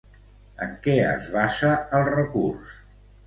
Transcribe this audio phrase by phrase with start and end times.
[0.67, 2.73] En què es basa el recurs?